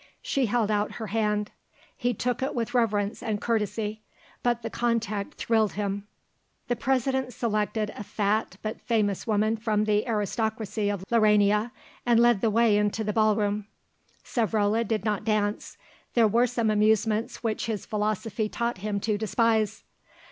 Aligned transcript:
She 0.23 0.47
held 0.47 0.71
out 0.71 0.93
her 0.93 1.05
hand; 1.13 1.51
he 1.95 2.11
took 2.15 2.41
it 2.41 2.55
with 2.55 2.73
reverence 2.73 3.21
and 3.21 3.39
courtesy, 3.39 4.01
but 4.41 4.63
the 4.63 4.69
contact 4.71 5.35
thrilled 5.35 5.73
him. 5.73 6.07
The 6.69 6.75
President 6.75 7.33
selected 7.33 7.91
a 7.95 8.03
fat 8.03 8.57
but 8.63 8.81
famous 8.81 9.27
woman 9.27 9.57
from 9.57 9.83
the 9.83 10.07
aristocracy 10.07 10.89
of 10.89 11.05
Laurania, 11.11 11.69
and 12.03 12.19
led 12.19 12.41
the 12.41 12.49
way 12.49 12.77
into 12.79 13.03
the 13.03 13.13
ball 13.13 13.35
room. 13.35 13.67
Savrola 14.25 14.83
did 14.87 15.05
not 15.05 15.23
dance; 15.23 15.77
there 16.15 16.27
were 16.27 16.47
some 16.47 16.71
amusements 16.71 17.43
which 17.43 17.67
his 17.67 17.85
philosophy 17.85 18.49
taught 18.49 18.79
him 18.79 18.99
to 19.01 19.19
despise. 19.19 19.83